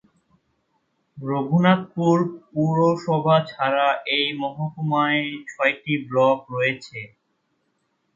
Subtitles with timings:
[1.17, 2.17] রঘুনাথপুর
[2.45, 6.99] পুরসভা ছাড়া এই মহকুমায় ছয়টি ব্লক রয়েছে।